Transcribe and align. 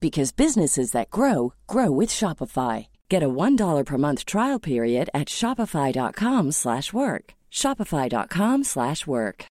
because 0.00 0.32
businesses 0.32 0.92
that 0.92 1.10
grow 1.10 1.54
grow 1.66 1.90
with 1.90 2.10
Shopify. 2.10 2.86
Get 3.08 3.22
a 3.22 3.28
$1 3.28 3.84
per 3.84 3.98
month 3.98 4.24
trial 4.24 4.58
period 4.58 5.08
at 5.14 5.28
Shopify.com 5.28 6.52
slash 6.52 6.92
work. 6.92 7.34
Shopify.com 7.50 8.64
slash 8.64 9.06
work. 9.06 9.46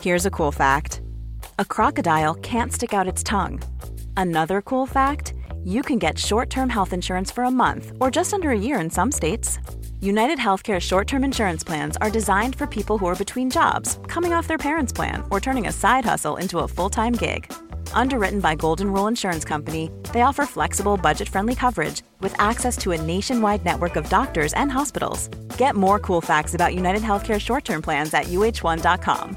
Here's 0.00 0.26
a 0.26 0.30
cool 0.30 0.52
fact. 0.52 1.02
A 1.58 1.64
crocodile 1.64 2.34
can't 2.34 2.72
stick 2.72 2.94
out 2.94 3.08
its 3.08 3.22
tongue. 3.22 3.62
Another 4.16 4.62
cool 4.62 4.86
fact, 4.86 5.34
you 5.64 5.82
can 5.82 5.98
get 5.98 6.18
short-term 6.18 6.68
health 6.70 6.92
insurance 6.92 7.30
for 7.30 7.44
a 7.44 7.50
month 7.50 7.92
or 8.00 8.10
just 8.10 8.32
under 8.32 8.50
a 8.50 8.58
year 8.58 8.80
in 8.80 8.90
some 8.90 9.12
states. 9.12 9.58
United 10.00 10.38
Healthcare 10.38 10.80
short 10.80 11.06
term 11.06 11.22
insurance 11.24 11.62
plans 11.62 11.96
are 12.00 12.10
designed 12.10 12.56
for 12.56 12.66
people 12.66 12.98
who 12.98 13.06
are 13.06 13.14
between 13.24 13.50
jobs, 13.50 13.98
coming 14.08 14.32
off 14.32 14.48
their 14.48 14.58
parents' 14.58 14.92
plan, 14.92 15.22
or 15.30 15.38
turning 15.40 15.68
a 15.68 15.72
side 15.72 16.04
hustle 16.04 16.36
into 16.36 16.58
a 16.58 16.68
full 16.68 16.90
time 16.90 17.12
gig. 17.12 17.52
Underwritten 17.94 18.40
by 18.40 18.54
Golden 18.54 18.92
Rule 18.92 19.06
Insurance 19.06 19.44
Company, 19.44 19.90
they 20.12 20.22
offer 20.22 20.44
flexible, 20.46 20.96
budget 20.96 21.28
friendly 21.28 21.54
coverage 21.54 22.02
with 22.20 22.34
access 22.40 22.76
to 22.78 22.92
a 22.92 23.00
nationwide 23.00 23.64
network 23.64 23.96
of 23.96 24.08
doctors 24.08 24.52
and 24.54 24.70
hospitals. 24.72 25.28
Get 25.56 25.76
more 25.76 25.98
cool 25.98 26.20
facts 26.20 26.54
about 26.54 26.74
United 26.74 27.02
Healthcare 27.02 27.40
short 27.40 27.64
term 27.64 27.82
plans 27.82 28.12
at 28.12 28.24
uh1.com. 28.24 29.36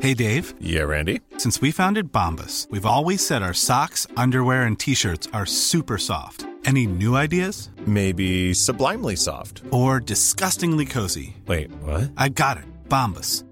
Hey, 0.00 0.14
Dave. 0.14 0.54
Yeah, 0.60 0.84
Randy. 0.84 1.20
Since 1.36 1.60
we 1.60 1.72
founded 1.72 2.10
Bombus, 2.10 2.66
we've 2.70 2.86
always 2.86 3.26
said 3.26 3.42
our 3.42 3.52
socks, 3.52 4.06
underwear, 4.16 4.62
and 4.62 4.78
t 4.78 4.94
shirts 4.94 5.28
are 5.34 5.44
super 5.44 5.98
soft. 5.98 6.46
Any 6.64 6.86
new 6.86 7.16
ideas? 7.16 7.68
Maybe 7.86 8.54
sublimely 8.54 9.16
soft. 9.16 9.62
Or 9.70 10.00
disgustingly 10.00 10.86
cozy. 10.86 11.36
Wait, 11.46 11.70
what? 11.82 12.12
I 12.16 12.30
got 12.30 12.56
it. 12.58 12.64
Bombus. 12.88 13.44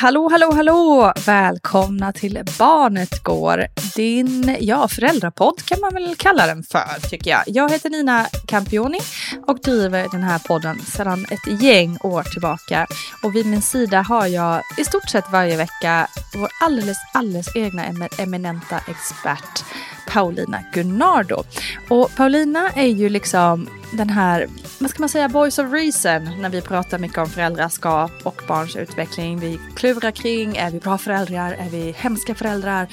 Hallå, 0.00 0.28
hallå, 0.28 0.52
hallå! 0.52 1.12
Välkomna 1.26 2.12
till 2.12 2.42
Barnet 2.58 3.22
går. 3.22 3.66
Din, 3.96 4.56
ja, 4.60 4.88
föräldrapodd 4.88 5.62
kan 5.64 5.80
man 5.80 5.94
väl 5.94 6.14
kalla 6.16 6.46
den 6.46 6.62
för, 6.62 7.08
tycker 7.08 7.30
jag. 7.30 7.42
Jag 7.46 7.70
heter 7.70 7.90
Nina 7.90 8.26
Campioni 8.46 8.98
och 9.46 9.58
driver 9.60 10.08
den 10.12 10.22
här 10.22 10.38
podden 10.38 10.78
sedan 10.80 11.26
ett 11.30 11.62
gäng 11.62 11.98
år 12.02 12.22
tillbaka. 12.22 12.86
Och 13.22 13.36
vid 13.36 13.46
min 13.46 13.62
sida 13.62 14.02
har 14.02 14.26
jag 14.26 14.62
i 14.78 14.84
stort 14.84 15.10
sett 15.10 15.32
varje 15.32 15.56
vecka 15.56 16.06
vår 16.34 16.48
alldeles, 16.60 16.98
alldeles 17.14 17.56
egna 17.56 17.84
eminenta 18.18 18.76
expert 18.78 19.64
Paulina 20.06 20.64
Gunnardo. 20.72 21.44
Och 21.88 22.10
Paulina 22.16 22.70
är 22.70 22.86
ju 22.86 23.08
liksom 23.08 23.68
den 23.92 24.10
här, 24.10 24.48
vad 24.78 24.90
ska 24.90 25.02
man 25.02 25.08
säga, 25.08 25.28
voice 25.28 25.58
of 25.58 25.72
reason 25.72 26.40
när 26.40 26.48
vi 26.48 26.60
pratar 26.60 26.98
mycket 26.98 27.18
om 27.18 27.26
föräldraskap 27.26 28.12
och 28.22 28.42
barns 28.48 28.76
utveckling. 28.76 29.40
Vi 29.40 29.60
klurar 29.76 30.10
kring, 30.10 30.56
är 30.56 30.70
vi 30.70 30.80
bra 30.80 30.98
föräldrar, 30.98 31.52
är 31.52 31.70
vi 31.70 31.94
hemska 31.98 32.34
föräldrar? 32.34 32.88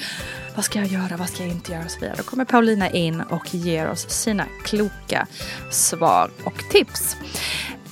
Vad 0.56 0.66
ska 0.66 0.80
jag 0.80 0.88
göra, 0.88 1.18
vad 1.18 1.30
ska 1.30 1.44
jag 1.44 1.52
inte 1.52 1.72
göra 1.72 1.84
och 1.86 1.92
så 1.92 2.00
vidare. 2.00 2.16
Då 2.18 2.24
kommer 2.24 2.46
Paulina 2.46 2.90
in 2.90 3.22
och 3.22 3.56
ger 3.56 3.90
oss 3.90 4.10
sina 4.10 4.46
kloka 4.64 5.28
svar 5.72 6.32
och 6.44 6.64
tips. 6.70 7.18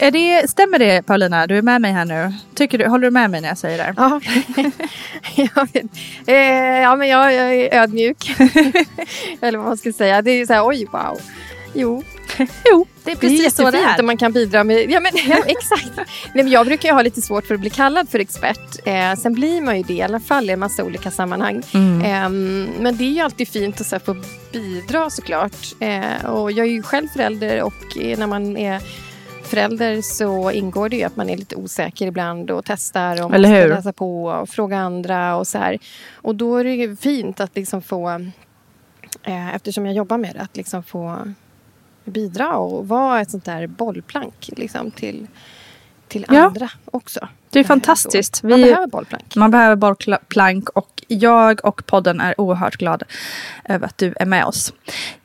Är 0.01 0.11
det, 0.11 0.49
stämmer 0.49 0.79
det 0.79 1.01
Paulina? 1.01 1.47
Du 1.47 1.57
är 1.57 1.61
med 1.61 1.81
mig 1.81 1.91
här 1.91 2.05
nu. 2.05 2.33
Tycker 2.55 2.77
du, 2.77 2.87
håller 2.87 3.03
du 3.03 3.11
med 3.11 3.29
mig 3.29 3.41
när 3.41 3.47
jag 3.47 3.57
säger 3.57 3.77
det? 3.77 3.93
Ja. 3.97 4.21
Eh, 6.25 6.81
ja 6.81 6.95
men 6.95 7.07
jag, 7.07 7.33
jag 7.33 7.55
är 7.55 7.73
ödmjuk. 7.81 8.31
Eller 9.41 9.57
vad 9.57 9.67
man 9.67 9.77
ska 9.77 9.93
säga. 9.93 10.21
Det 10.21 10.31
är 10.31 10.35
ju 10.35 10.47
så 10.47 10.53
här, 10.53 10.67
oj 10.67 10.85
wow. 10.91 11.19
Jo, 11.73 12.03
Jo, 12.65 12.85
det 13.03 13.11
är 13.11 13.15
det 13.15 13.27
är 13.27 13.29
precis 13.29 13.55
så 13.55 13.71
det 13.71 13.77
är. 13.77 13.99
om 13.99 14.05
man 14.05 14.17
kan 14.17 14.31
bidra 14.31 14.63
med... 14.63 14.91
Ja, 14.91 14.99
men, 14.99 15.11
ja, 15.27 15.37
exakt. 15.47 15.91
Nej, 15.95 16.05
men 16.43 16.47
jag 16.47 16.65
brukar 16.65 16.89
ju 16.89 16.95
ha 16.95 17.01
lite 17.01 17.21
svårt 17.21 17.45
för 17.45 17.53
att 17.55 17.61
bli 17.61 17.69
kallad 17.69 18.09
för 18.09 18.19
expert. 18.19 18.79
Eh, 18.85 19.15
sen 19.15 19.33
blir 19.33 19.61
man 19.61 19.77
ju 19.77 19.83
det 19.83 19.93
i 19.93 20.01
alla 20.01 20.19
fall 20.19 20.49
i 20.49 20.53
en 20.53 20.59
massa 20.59 20.83
olika 20.83 21.11
sammanhang. 21.11 21.63
Mm. 21.73 22.01
Eh, 22.01 22.29
men 22.81 22.97
det 22.97 23.03
är 23.03 23.11
ju 23.11 23.19
alltid 23.19 23.47
fint 23.47 23.81
att 23.81 23.87
så 23.87 23.95
här, 23.95 23.99
få 23.99 24.15
bidra 24.51 25.09
såklart. 25.09 25.57
Eh, 25.79 26.25
och 26.25 26.51
jag 26.51 26.65
är 26.65 26.71
ju 26.71 26.83
själv 26.83 27.07
förälder 27.07 27.61
och 27.63 27.97
eh, 28.01 28.17
när 28.17 28.27
man 28.27 28.57
är 28.57 28.81
förälder 29.49 30.01
så 30.01 30.51
ingår 30.51 30.89
det 30.89 30.95
ju 30.97 31.03
att 31.03 31.15
man 31.15 31.29
är 31.29 31.37
lite 31.37 31.55
osäker 31.55 32.07
ibland 32.07 32.51
och 32.51 32.65
testar 32.65 33.23
och 33.25 33.31
måste 33.31 33.47
hur? 33.47 33.69
läsa 33.69 33.93
på 33.93 34.23
och 34.25 34.49
fråga 34.49 34.77
andra 34.77 35.35
och 35.35 35.47
så 35.47 35.57
här. 35.57 35.77
Och 36.13 36.35
då 36.35 36.55
är 36.57 36.63
det 36.63 36.71
ju 36.71 36.95
fint 36.95 37.39
att 37.39 37.55
liksom 37.55 37.81
få, 37.81 38.09
eh, 39.23 39.55
eftersom 39.55 39.85
jag 39.85 39.95
jobbar 39.95 40.17
med 40.17 40.35
det, 40.35 40.41
att 40.41 40.57
liksom 40.57 40.83
få 40.83 41.33
bidra 42.05 42.53
och 42.57 42.87
vara 42.87 43.21
ett 43.21 43.31
sånt 43.31 43.45
där 43.45 43.67
bollplank 43.67 44.49
liksom, 44.57 44.91
till, 44.91 45.27
till 46.07 46.25
Ja. 46.29 46.41
andra 46.45 46.69
också. 46.85 47.27
Det 47.51 47.59
är 47.59 47.63
fantastiskt. 47.63 48.35
så. 48.35 48.47
Man 48.47 48.59
Vi- 48.59 48.65
behöver 48.65 48.87
bollplank. 48.87 49.35
Man 49.35 49.51
behöver 49.51 49.75
bollplank 49.75 50.69
och 50.69 51.03
jag 51.07 51.65
och 51.65 51.85
podden 51.85 52.21
är 52.21 52.41
oerhört 52.41 52.77
glada 52.77 53.05
över 53.65 53.85
att 53.85 53.97
du 53.97 54.13
är 54.19 54.25
med 54.25 54.45
oss. 54.45 54.73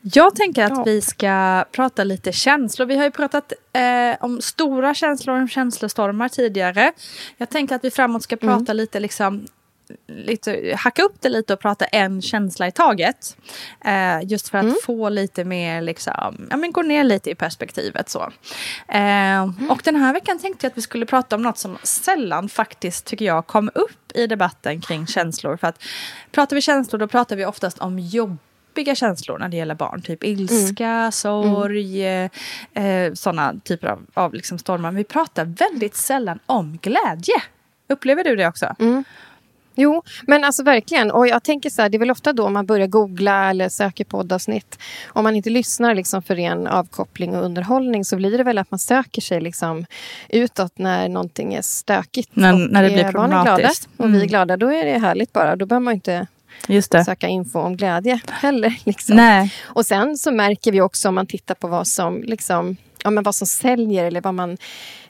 Jag 0.01 0.35
tänker 0.37 0.65
att 0.65 0.71
Ja. 0.71 0.83
vi 0.85 1.01
ska 1.01 1.65
prata 1.73 2.05
lite 2.05 2.33
känslor. 2.33 2.87
Vi 2.87 2.97
har 2.97 3.05
ju 3.05 3.11
pratat 3.11 3.53
eh, 3.73 4.25
om 4.25 4.41
stora 4.41 4.95
känslor 4.95 5.43
och 5.43 5.49
känslostormar 5.51 6.29
tidigare. 6.29 6.93
Jag 7.37 7.51
tänker 7.51 7.75
att 7.75 7.85
vi 7.85 7.91
framåt 7.91 8.23
ska 8.23 8.37
prata 8.37 8.73
lite 8.73 9.01
liksom 9.01 9.47
Lite, 10.07 10.75
hacka 10.79 11.03
upp 11.03 11.17
det 11.21 11.29
lite 11.29 11.53
och 11.53 11.61
prata 11.61 11.85
en 11.85 12.23
känsla 12.23 12.67
i 12.67 12.73
taget. 12.73 13.37
Eh, 13.85 14.19
just 14.25 14.49
för 14.49 14.59
att 14.59 14.83
få 14.83 15.09
lite 15.09 15.45
mer, 15.45 15.81
liksom, 15.83 16.47
ja 16.51 16.57
men 16.57 16.73
gå 16.73 16.83
ner 16.83 17.05
lite 17.05 17.31
i 17.31 17.35
perspektivet 17.35 18.09
så. 18.09 18.33
Eh, 18.89 19.43
Och 19.71 19.81
den 19.85 19.97
här 19.97 20.13
veckan 20.13 20.39
tänkte 20.39 20.67
jag 20.67 20.71
att 20.71 20.79
vi 20.79 20.83
skulle 20.83 21.07
prata 21.07 21.37
om 21.37 21.43
något 21.43 21.59
som 21.59 21.79
sällan 21.83 22.49
faktiskt, 22.49 23.05
tycker 23.07 23.25
jag, 23.25 23.47
kom 23.47 23.71
upp 23.75 24.13
i 24.15 24.27
debatten 24.27 24.81
kring 24.81 25.07
känslor. 25.07 25.57
För 25.57 25.67
att 25.67 25.83
pratar 26.33 26.57
vi 26.57 26.63
känslor 26.63 26.99
då 26.99 27.09
pratar 27.09 27.37
vi 27.37 27.45
oftast 27.47 27.79
om 27.79 27.99
jobb 27.99 28.37
djupiga 28.77 28.95
känslor 28.95 29.39
när 29.39 29.49
det 29.49 29.57
gäller 29.57 29.75
barn. 29.75 30.03
Typ 30.03 30.25
ilska, 30.25 31.11
sorg, 31.13 32.07
eh, 32.07 32.31
eh, 32.75 33.13
sådana 33.15 33.55
typer 33.65 33.89
av, 33.89 34.07
av 34.15 34.35
liksom 34.35 34.59
stormar. 34.59 34.91
Men 34.91 34.97
vi 34.97 35.05
pratar 35.05 35.45
väldigt 35.45 35.97
sällan 35.97 36.39
om 36.47 36.79
glädje. 36.83 37.35
Upplever 37.89 38.25
du 38.25 38.37
det 38.37 38.47
också? 38.49 38.75
Jo, 39.77 40.03
men 40.27 40.45
alltså 40.45 40.63
verkligen. 40.63 41.11
Och 41.11 41.27
jag 41.29 41.43
tänker 41.43 41.71
så 41.71 41.83
här, 41.83 41.89
det 41.89 41.97
är 41.97 41.99
väl 41.99 42.11
ofta 42.11 42.33
då 42.33 42.49
man 42.49 42.67
börjar 42.67 42.87
googla 42.87 43.51
eller 43.51 43.69
söker 43.69 44.05
poddavsnitt. 44.05 44.79
Om 45.09 45.25
man 45.25 45.37
inte 45.37 45.51
lyssnar 45.51 45.95
liksom 45.95 46.23
för 46.23 46.37
ren 46.37 46.67
avkoppling 46.67 47.37
och 47.37 47.45
underhållning 47.45 48.05
så 48.05 48.17
blir 48.17 48.39
det 48.39 48.45
väl 48.45 48.59
att 48.59 48.71
man 48.71 48.79
söker 48.79 49.23
sig 49.23 49.41
liksom 49.41 49.87
utåt 50.29 50.79
när 50.79 51.09
någonting 51.09 51.55
är 51.55 51.63
stökigt. 51.63 52.31
När- 52.37 52.69
när 52.69 52.83
det 52.83 52.91
blir 52.91 53.13
barnen 53.13 53.31
glada 53.31 53.45
problematiskt. 53.45 53.89
och 53.97 54.05
vi 54.09 54.13
är 54.13 54.17
Mm. 54.17 54.29
glada, 54.29 54.57
då 54.57 54.73
är 54.73 54.85
det 54.85 54.99
härligt 54.99 55.33
bara. 55.33 55.57
Då 55.57 55.67
behöver 55.67 55.85
man 55.85 55.95
inte 55.95 56.27
Just 56.69 56.93
det. 56.93 57.05
söka 57.05 57.29
info 57.29 57.61
om 57.61 57.77
glädje 57.77 58.21
heller. 58.31 58.75
Liksom. 58.85 59.17
Nej. 59.17 59.53
Och 59.63 59.87
sen 59.87 60.17
så 60.17 60.33
märker 60.33 60.73
vi 60.73 60.81
också 60.81 61.09
om 61.09 61.15
man 61.15 61.27
tittar 61.27 61.55
på 61.55 61.69
vad 61.69 61.89
som 61.89 62.23
liksom 62.23 62.77
Ja, 63.07 63.11
men 63.11 63.25
vad 63.25 63.35
som 63.35 63.47
säljer 63.47 64.05
eller 64.05 64.21
vad 64.21 64.35
man... 64.35 64.51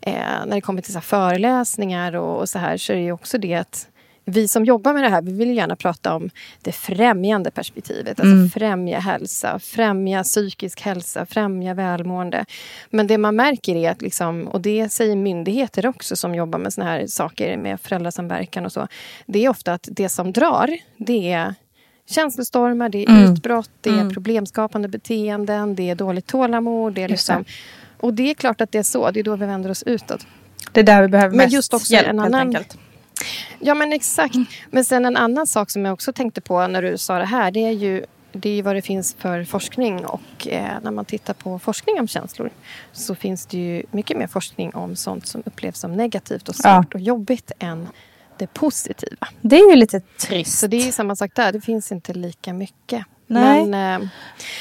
Eh, 0.00 0.12
när 0.46 0.54
det 0.54 0.60
kommer 0.60 0.82
till 0.82 0.92
så 0.92 1.00
föreläsningar 1.00 2.16
och, 2.16 2.38
och 2.40 2.48
så 2.48 2.58
här 2.58 2.76
så 2.76 2.92
är 2.92 2.96
det 2.96 3.02
ju 3.02 3.12
också 3.12 3.38
det 3.38 3.54
att 3.54 3.86
vi 4.24 4.48
som 4.48 4.64
jobbar 4.64 4.92
med 4.92 5.02
det 5.02 5.08
här, 5.08 5.22
vi 5.22 5.32
vill 5.32 5.56
gärna 5.56 5.76
prata 5.76 6.14
om 6.14 6.30
det 6.62 6.72
främjande 6.72 7.50
perspektivet. 7.50 8.20
Alltså 8.20 8.34
Mm. 8.36 8.50
främja 8.50 8.98
hälsa, 8.98 9.58
främja 9.58 10.22
psykisk 10.22 10.80
hälsa, 10.80 11.26
främja 11.26 11.74
välmående. 11.74 12.44
Men 12.90 13.06
det 13.06 13.18
man 13.18 13.36
märker 13.36 13.74
är 13.76 13.90
att, 13.90 14.02
liksom, 14.02 14.48
och 14.48 14.60
det 14.60 14.88
säger 14.92 15.16
myndigheter 15.16 15.86
också 15.86 16.16
som 16.16 16.34
jobbar 16.34 16.58
med 16.58 16.72
såna 16.72 16.86
här 16.86 17.06
saker 17.06 17.56
med 17.56 17.80
föräldrasamverkan 17.80 18.64
och 18.66 18.72
så. 18.72 18.88
Det 19.26 19.44
är 19.44 19.48
ofta 19.48 19.72
att 19.72 19.88
det 19.92 20.08
som 20.08 20.32
drar, 20.32 20.70
det 20.96 21.32
är 21.32 21.54
känslostormar, 22.06 22.88
det 22.88 23.04
är 23.04 23.08
Mm. 23.10 23.32
utbrott, 23.32 23.70
det 23.80 23.90
är 23.90 23.94
Mm. 24.00 24.12
problemskapande 24.14 24.88
beteenden, 24.88 25.74
det 25.74 25.90
är 25.90 25.94
dåligt 25.94 26.26
tålamod. 26.26 26.94
Det 26.94 27.02
är 27.02 27.08
liksom, 27.08 27.44
och 28.00 28.14
det 28.14 28.30
är 28.30 28.34
klart 28.34 28.60
att 28.60 28.72
det 28.72 28.78
är 28.78 28.82
så, 28.82 29.10
det 29.10 29.20
är 29.20 29.24
då 29.24 29.36
vi 29.36 29.46
vänder 29.46 29.70
oss 29.70 29.82
utåt. 29.82 30.26
Det 30.72 30.80
är 30.80 30.84
där 30.84 31.02
vi 31.02 31.08
behöver 31.08 31.30
Men 31.36 31.44
mest 31.44 31.54
just 31.54 31.74
också 31.74 31.92
hjälp 31.92 32.08
en 32.08 32.18
helt 32.18 32.34
annan- 32.34 32.46
enkelt. 32.48 32.78
Ja, 33.58 33.74
men 33.74 33.92
exakt. 33.92 34.34
Men 34.70 34.84
sen 34.84 35.04
en 35.04 35.16
annan 35.16 35.46
sak 35.46 35.70
som 35.70 35.84
jag 35.84 35.92
också 35.94 36.12
tänkte 36.12 36.40
på 36.40 36.66
när 36.66 36.82
du 36.82 36.98
sa 36.98 37.18
det 37.18 37.24
här, 37.24 37.50
det 37.50 37.60
är 37.66 37.70
ju 37.72 38.04
det 38.36 38.58
är 38.58 38.62
vad 38.62 38.74
det 38.76 38.82
finns 38.82 39.16
för 39.18 39.44
forskning 39.44 40.06
och 40.06 40.48
eh, 40.48 40.72
när 40.82 40.90
man 40.90 41.04
tittar 41.04 41.34
på 41.34 41.58
forskning 41.58 42.00
om 42.00 42.08
känslor 42.08 42.50
så 42.92 43.14
finns 43.14 43.46
det 43.46 43.58
ju 43.58 43.82
mycket 43.90 44.16
mer 44.16 44.26
forskning 44.26 44.74
om 44.74 44.96
sånt 44.96 45.26
som 45.26 45.42
upplevs 45.46 45.78
som 45.80 45.92
negativt 45.96 46.48
och 46.48 46.54
Ja. 46.64 46.82
svårt 46.82 46.94
och 46.94 47.00
jobbigt 47.00 47.52
än 47.58 47.88
det 48.38 48.46
positiva. 48.46 49.28
Det 49.40 49.56
är 49.56 49.70
ju 49.70 49.76
lite 49.76 50.00
trist. 50.00 50.58
Så 50.58 50.66
det 50.66 50.88
är 50.88 50.92
samma 50.92 51.16
sak 51.16 51.30
där, 51.34 51.52
det 51.52 51.60
finns 51.60 51.92
inte 51.92 52.12
lika 52.12 52.52
mycket. 52.52 53.04
Nej. 53.26 53.66
Men, 53.66 54.02
eh, 54.02 54.08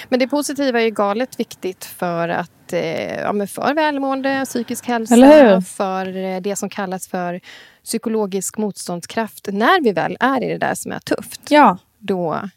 men 0.09 0.19
det 0.19 0.27
positiva 0.27 0.79
är 0.81 0.83
ju 0.85 0.91
galet 0.91 1.39
viktigt 1.39 1.85
för 1.85 2.29
att 2.29 2.73
eh, 2.73 3.15
ja, 3.21 3.47
för 3.47 3.73
välmående, 3.73 4.45
psykisk 4.45 4.87
hälsa, 4.87 5.61
för 5.61 6.17
eh, 6.17 6.41
det 6.41 6.55
som 6.55 6.69
kallas 6.69 7.07
för 7.07 7.39
psykologisk 7.83 8.57
motståndskraft. 8.57 9.47
När 9.51 9.81
vi 9.83 9.91
väl 9.91 10.17
är 10.19 10.43
i 10.43 10.47
det 10.47 10.57
där 10.57 10.75
som 10.75 10.91
är 10.91 10.99
tufft, 10.99 11.41
Ja, 11.49 11.77
då, 11.99 12.49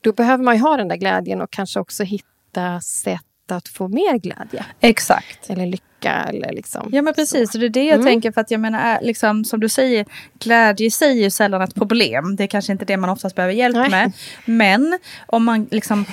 då 0.00 0.12
behöver 0.12 0.44
man 0.44 0.54
ju 0.56 0.60
ha 0.62 0.76
den 0.76 0.88
där 0.88 0.96
glädjen 0.96 1.40
och 1.40 1.50
kanske 1.50 1.80
också 1.80 2.02
hitta 2.04 2.80
sätt 2.80 3.20
att 3.48 3.68
få 3.68 3.88
mer 3.88 4.18
glädje. 4.18 4.64
exakt. 4.80 5.50
Eller 5.50 5.66
lycka 5.66 6.12
eller 6.28 6.52
liksom. 6.52 6.88
Ja 6.92 7.02
men 7.02 7.14
precis, 7.14 7.54
och 7.54 7.60
det 7.60 7.66
är 7.66 7.70
det 7.70 7.84
jag 7.84 7.94
Mm. 7.94 8.06
tänker 8.06 8.32
för 8.32 8.40
att 8.40 8.50
jag 8.50 8.60
menar, 8.60 8.98
liksom, 9.02 9.44
som 9.44 9.60
du 9.60 9.68
säger, 9.68 10.06
glädje 10.38 10.86
i 10.86 10.90
sig 10.90 11.18
är 11.18 11.22
ju 11.24 11.30
sällan 11.30 11.62
ett 11.62 11.74
problem. 11.74 12.36
Det 12.36 12.42
är 12.44 12.46
kanske 12.48 12.72
inte 12.72 12.84
det 12.84 12.96
man 12.96 13.10
oftast 13.10 13.36
behöver 13.36 13.54
hjälp 13.54 13.76
Nej. 13.76 13.90
med. 13.90 14.12
Men 14.44 14.98
om 15.26 15.44
man 15.44 15.68
liksom 15.70 16.04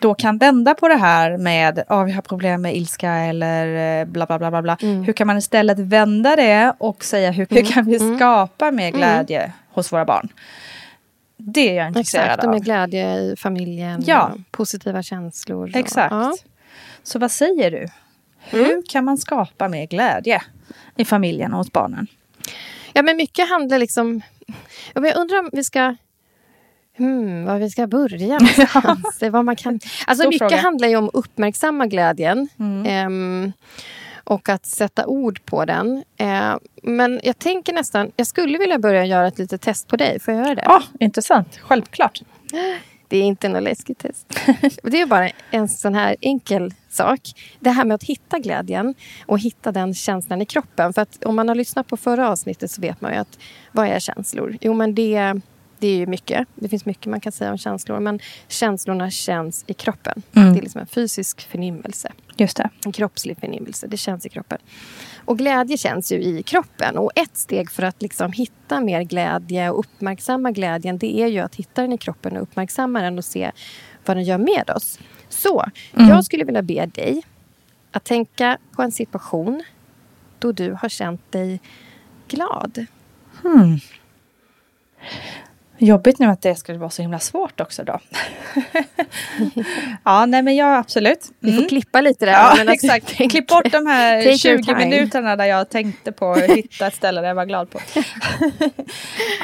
då 0.00 0.14
kan 0.14 0.38
vända 0.38 0.74
på 0.74 0.88
det 0.88 0.94
här 0.96 1.36
med 1.36 1.78
att 1.88 2.08
vi 2.08 2.12
har 2.12 2.22
problem 2.22 2.62
med 2.62 2.76
ilska 2.76 3.10
eller 3.10 4.00
eh, 4.00 4.04
bla 4.04 4.26
bla 4.26 4.38
bla 4.38 4.50
bla 4.50 4.62
bla. 4.62 4.76
Mm. 4.82 5.02
Hur 5.02 5.12
kan 5.12 5.26
man 5.26 5.38
istället 5.38 5.78
vända 5.78 6.36
det 6.36 6.72
och 6.78 7.04
säga 7.04 7.30
hur, 7.30 7.46
hur 7.50 7.62
kan 7.72 7.84
vi 7.84 7.96
Mm. 7.96 8.16
skapa 8.18 8.70
mer 8.70 8.90
glädje 8.90 9.52
hos 9.72 9.92
våra 9.92 10.04
barn? 10.04 10.28
Det 11.36 11.70
är 11.70 11.74
jag 11.74 11.88
intresserad 11.88 12.24
Exakt, 12.24 12.44
av. 12.44 12.50
med 12.50 12.64
glädje 12.64 13.14
i 13.18 13.34
familjen. 13.38 14.02
Ja. 14.06 14.32
Positiva 14.50 15.02
känslor. 15.02 15.68
och- 15.70 15.76
Exakt. 15.76 16.12
ja. 16.12 16.34
Så 17.02 17.18
vad 17.18 17.30
säger 17.30 17.70
du? 17.70 17.86
Hur 18.50 18.82
kan 18.88 19.04
man 19.04 19.18
skapa 19.18 19.68
mer 19.68 19.86
glädje 19.86 20.42
i 20.96 21.04
familjen 21.04 21.52
och 21.52 21.58
hos 21.58 21.72
barnen? 21.72 22.06
Ja, 22.92 23.02
men 23.02 23.16
mycket 23.16 23.48
handlar 23.48 23.78
liksom... 23.78 24.20
Jag 24.94 25.16
undrar 25.16 25.38
om 25.38 25.50
vi 25.52 25.64
ska... 25.64 25.96
Hmm, 26.96 27.44
var 27.44 27.58
vi 27.58 27.70
ska 27.70 27.86
börja 27.86 28.26
någonstans. 28.38 29.18
Det 29.20 29.30
man 29.30 29.56
kan... 29.56 29.80
Alltså 30.06 30.22
Stor 30.22 30.28
mycket 30.30 30.38
fråga. 30.38 30.56
handlar 30.62 30.88
ju 30.88 30.96
om 30.96 31.08
att 31.08 31.14
uppmärksamma 31.14 31.86
glädjen. 31.86 32.48
Mm. 32.58 32.86
ehm, 32.86 33.52
och 34.24 34.48
att 34.48 34.66
sätta 34.66 35.06
ord 35.06 35.44
på 35.44 35.64
den. 35.64 36.04
Eh, 36.16 36.56
men 36.82 37.20
jag 37.22 37.38
tänker 37.38 37.72
nästan... 37.72 38.12
Jag 38.16 38.26
skulle 38.26 38.58
vilja 38.58 38.78
börja 38.78 39.04
göra 39.04 39.26
ett 39.26 39.38
litet 39.38 39.60
test 39.60 39.88
på 39.88 39.96
dig. 39.96 40.20
Får 40.20 40.34
jag 40.34 40.44
göra 40.44 40.54
det? 40.54 40.62
Ja, 40.64 40.82
intressant. 41.00 41.58
Självklart. 41.62 42.20
Det 43.08 43.16
är 43.16 43.22
inte 43.22 43.48
något 43.48 43.62
läskigt 43.62 43.98
test. 43.98 44.26
Det 44.82 45.00
är 45.00 45.06
bara 45.06 45.30
en 45.50 45.68
sån 45.68 45.94
här 45.94 46.16
enkel 46.20 46.74
sak. 46.88 47.20
Det 47.60 47.70
här 47.70 47.84
med 47.84 47.94
att 47.94 48.02
hitta 48.02 48.38
glädjen 48.38 48.94
och 49.26 49.38
hitta 49.38 49.72
den 49.72 49.94
känslan 49.94 50.42
i 50.42 50.46
kroppen. 50.46 50.92
För 50.92 51.02
att 51.02 51.24
om 51.24 51.36
man 51.36 51.48
har 51.48 51.54
lyssnat 51.54 51.86
på 51.86 51.96
förra 51.96 52.30
avsnittet 52.30 52.70
så 52.70 52.80
vet 52.80 53.00
man 53.00 53.12
ju 53.12 53.18
att 53.18 53.38
vad 53.72 53.86
är 53.86 53.98
känslor? 53.98 54.56
Jo, 54.60 54.74
men 54.74 54.94
det, 54.94 55.40
det 55.78 55.86
är 55.88 55.96
ju 55.96 56.06
mycket. 56.06 56.48
Det 56.54 56.68
finns 56.68 56.84
mycket 56.86 57.06
man 57.06 57.20
kan 57.20 57.32
säga 57.32 57.50
om 57.50 57.58
känslor. 57.58 58.00
Men 58.00 58.20
känslorna 58.48 59.10
känns 59.10 59.64
i 59.66 59.74
kroppen. 59.74 60.22
Mm. 60.34 60.52
Det 60.52 60.58
är 60.58 60.62
liksom 60.62 60.80
en 60.80 60.86
fysisk 60.86 61.48
förnimmelse. 61.48 62.12
Just 62.36 62.56
det. 62.56 62.70
En 62.84 62.92
kroppslig 62.92 63.38
förnimmelse. 63.38 63.86
Det 63.86 63.96
känns 63.96 64.26
i 64.26 64.28
kroppen. 64.28 64.58
Och 65.24 65.38
glädje 65.38 65.76
känns 65.78 66.12
ju 66.12 66.16
i 66.22 66.42
kroppen. 66.42 66.98
Och 66.98 67.10
ett 67.14 67.36
steg 67.36 67.70
för 67.70 67.82
att 67.82 68.02
liksom 68.02 68.32
hitta 68.32 68.80
mer 68.80 69.02
glädje 69.02 69.70
och 69.70 69.78
uppmärksamma 69.78 70.50
glädjen 70.50 70.98
det 70.98 71.20
är 71.20 71.26
ju 71.26 71.38
att 71.40 71.54
hitta 71.54 71.82
den 71.82 71.92
i 71.92 71.98
kroppen 71.98 72.36
och 72.36 72.42
uppmärksamma 72.42 73.00
den 73.02 73.18
och 73.18 73.24
se 73.24 73.50
vad 74.06 74.16
den 74.16 74.24
gör 74.24 74.38
med 74.38 74.70
oss. 74.76 74.98
Så 75.28 75.64
Mm. 75.96 76.08
jag 76.08 76.24
skulle 76.24 76.44
vilja 76.44 76.62
be 76.62 76.86
dig 76.86 77.22
att 77.92 78.04
tänka 78.04 78.58
på 78.72 78.82
en 78.82 78.92
situation 78.92 79.64
då 80.38 80.52
du 80.52 80.72
har 80.72 80.88
känt 80.88 81.32
dig 81.32 81.60
glad. 82.28 82.86
Hmm. 83.42 83.78
Jobbigt 85.78 86.18
nu 86.18 86.26
att 86.26 86.42
det 86.42 86.54
skulle 86.54 86.78
vara 86.78 86.90
så 86.90 87.02
himla 87.02 87.18
svårt 87.18 87.60
också 87.60 87.84
då. 87.84 87.98
ja, 90.04 90.26
nej 90.26 90.42
men 90.42 90.56
ja, 90.56 90.76
absolut. 90.78 91.30
Vi 91.40 91.50
får 91.52 91.58
Mm. 91.58 91.68
klippa 91.68 92.00
lite 92.00 92.26
där. 92.26 92.32
Ja, 92.32 92.54
men 92.56 92.68
exakt. 92.68 93.14
tänk- 93.16 93.30
Klipp 93.30 93.46
bort 93.46 93.72
de 93.72 93.86
här 93.86 94.16
Take 94.16 94.48
your 94.48 94.56
20 94.58 94.62
time. 94.62 94.78
minuterna 94.86 95.36
där 95.36 95.44
jag 95.44 95.68
tänkte 95.70 96.12
på 96.12 96.32
att 96.32 96.42
hitta 96.42 96.86
ett 96.86 96.94
ställe 96.94 97.20
där 97.20 97.28
jag 97.28 97.34
var 97.34 97.44
glad 97.46 97.70
på. 97.70 97.80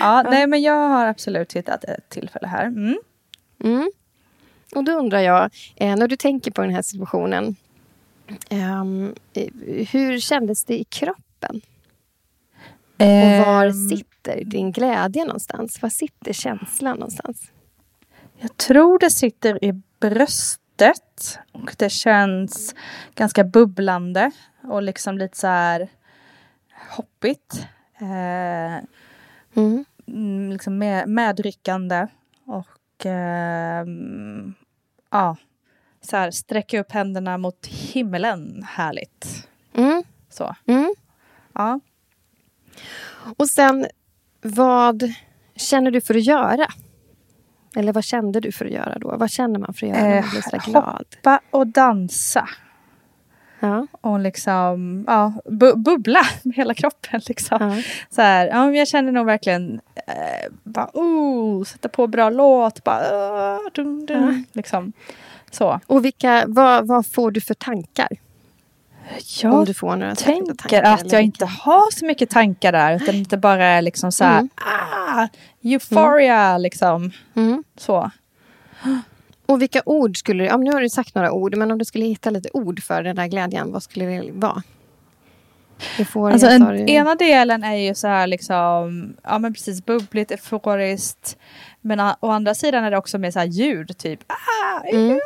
ja, 0.00 0.22
nej 0.30 0.46
men 0.46 0.62
jag 0.62 0.88
har 0.88 1.06
absolut 1.06 1.52
hittat 1.52 1.84
ett 1.84 2.08
tillfälle 2.08 2.46
här. 2.46 2.64
Mm. 2.66 2.98
Mm. 3.64 3.90
Och 4.74 4.84
då 4.84 4.92
undrar 4.92 5.20
jag, 5.20 5.50
eh, 5.76 5.96
när 5.96 6.08
du 6.08 6.16
tänker 6.16 6.50
på 6.50 6.62
den 6.62 6.74
här 6.74 6.82
situationen. 6.82 7.56
ehm, 8.50 9.14
eh, 9.34 9.46
hur 9.92 10.18
kändes 10.18 10.64
det 10.64 10.74
i 10.78 10.84
kroppen? 10.84 11.60
Var 13.62 13.70
Ehm, 13.70 13.88
sitter 13.88 14.44
din 14.44 14.72
glädje 14.72 15.24
någonstans? 15.24 15.82
Var 15.82 15.88
sitter 15.88 16.32
känslan 16.32 16.96
någonstans? 16.98 17.50
Jag 18.38 18.56
tror 18.56 18.98
det 18.98 19.10
sitter 19.10 19.64
i 19.64 19.82
bröstet 20.00 21.38
och 21.52 21.74
det 21.78 21.90
känns 21.90 22.74
ganska 23.14 23.44
bubblande 23.44 24.30
och 24.62 24.82
liksom 24.82 25.18
lite 25.18 25.38
så 25.38 25.46
här 25.46 25.88
hoppigt. 26.96 27.66
Eh, 28.00 28.84
Mm. 29.54 29.84
mm, 30.06 30.50
liksom 30.52 30.78
med, 30.78 31.08
medryckande 31.08 32.06
och 32.46 33.06
eh, 33.06 33.86
ja, 35.10 35.36
så 36.00 36.16
här 36.16 36.30
sträcka 36.30 36.80
upp 36.80 36.92
händerna 36.92 37.38
mot 37.38 37.66
himlen. 37.66 38.62
Härligt. 38.68 39.48
Mm. 39.74 40.02
Så, 40.30 40.54
Mm. 40.66 40.94
ja. 41.52 41.80
Och 43.36 43.48
sen, 43.48 43.86
vad 44.42 45.12
känner 45.56 45.90
du 45.90 46.00
för 46.00 46.14
att 46.14 46.24
göra? 46.24 46.66
Eller 47.76 47.92
vad 47.92 48.04
kände 48.04 48.40
du 48.40 48.52
för 48.52 48.64
att 48.64 48.70
göra 48.70 48.98
då? 48.98 49.16
Vad 49.16 49.30
känner 49.30 49.58
man 49.58 49.74
för 49.74 49.86
att 49.86 49.92
göra 49.92 50.08
när 50.08 50.20
man 50.20 50.30
blir 50.30 50.40
så 50.40 50.50
där 50.50 50.70
glad? 50.70 51.06
Hoppa 51.16 51.40
och 51.50 51.66
dansa. 51.66 52.48
Ja. 53.60 53.86
Och 54.00 54.20
liksom, 54.20 55.04
ja, 55.06 55.32
bu- 55.44 55.76
bubbla 55.76 56.20
med 56.42 56.56
hela 56.56 56.74
kroppen 56.74 57.20
liksom. 57.28 57.58
Ja. 57.60 57.82
Så 58.10 58.22
här, 58.22 58.46
ja, 58.46 58.70
jag 58.72 58.88
känner 58.88 59.12
nog 59.12 59.26
verkligen, 59.26 59.80
eh, 60.06 60.52
bara, 60.62 60.90
oh, 60.94 61.64
sätta 61.64 61.88
på 61.88 62.06
bra 62.06 62.30
låt, 62.30 62.84
bara, 62.84 63.54
uh, 63.54 63.60
dun, 63.74 64.06
dun, 64.06 64.44
liksom. 64.52 64.92
Så. 65.50 65.80
Och 65.86 66.04
vilka, 66.04 66.44
vad, 66.48 66.86
vad 66.86 67.06
får 67.06 67.30
du 67.30 67.40
för 67.40 67.54
tankar? 67.54 68.08
Om 69.10 69.50
Jag 69.50 69.66
du 69.66 69.74
får 69.74 69.96
några 69.96 70.14
tänker 70.14 70.54
tankar, 70.54 70.82
att 70.82 71.00
eller 71.00 71.14
jag 71.14 71.22
inte 71.22 71.44
har 71.46 71.90
så 71.90 72.06
mycket 72.06 72.30
tankar 72.30 72.72
där, 72.72 72.96
utan 72.96 73.14
inte 73.14 73.36
bara 73.36 73.64
är 73.64 73.82
liksom 73.82 74.12
så 74.12 74.24
här, 74.24 74.38
Mm. 74.38 74.48
ah, 75.16 75.28
euphoria 75.62 76.58
liksom. 76.58 77.10
Mm. 77.36 77.64
Så. 77.76 78.10
Och 79.46 79.62
vilka 79.62 79.82
ord 79.86 80.16
skulle 80.16 80.42
du... 80.44 80.48
Ja, 80.48 80.56
nu 80.56 80.72
har 80.72 80.80
du 80.80 80.88
sagt 80.88 81.14
några 81.14 81.32
ord, 81.32 81.56
men 81.56 81.70
om 81.70 81.78
du 81.78 81.84
skulle 81.84 82.04
hitta 82.04 82.30
lite 82.30 82.48
ord 82.52 82.82
för 82.82 83.02
den 83.02 83.16
där 83.16 83.26
glädjen, 83.26 83.72
vad 83.72 83.82
skulle 83.82 84.04
det 84.04 84.30
vara? 84.32 84.62
Euforisk, 85.98 86.32
Alltså 86.44 86.48
en, 86.48 86.86
du. 86.86 86.92
ena 86.92 87.14
delen 87.14 87.64
är 87.64 87.76
ju 87.76 87.94
så 87.94 88.06
här 88.08 88.26
liksom, 88.26 89.14
ja 89.22 89.38
men 89.38 89.54
precis 89.54 89.84
bubbligt, 89.86 90.30
euforiskt. 90.30 91.36
Men 91.80 92.00
a- 92.00 92.16
å 92.20 92.30
andra 92.30 92.54
sidan 92.54 92.84
är 92.84 92.90
det 92.90 92.96
också 92.98 93.18
med 93.18 93.32
så 93.32 93.38
här 93.38 93.46
ljud, 93.46 93.98
typ 93.98 94.20
ah, 94.26 94.80
Mm. 94.92 95.20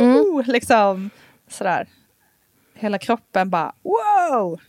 jo, 0.00 0.42
liksom 0.46 1.10
sådär. 1.50 1.86
Hela 2.82 2.98
kroppen 2.98 3.50
bara 3.50 3.72
wow. 3.82 4.60